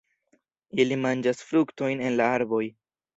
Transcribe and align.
Ili 0.83 0.95
manĝas 1.01 1.43
fruktojn 1.49 2.01
en 2.09 2.17
la 2.23 2.31
arboj. 2.39 2.63